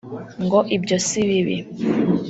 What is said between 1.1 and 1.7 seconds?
bibi